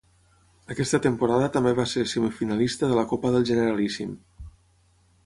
Aquesta 0.75 0.99
temporada 1.05 1.49
també 1.57 1.73
va 1.79 1.85
ser 1.91 2.05
semifinalista 2.13 2.89
de 2.93 2.97
la 3.01 3.05
Copa 3.13 3.35
del 3.37 3.47
Generalíssim. 3.51 4.17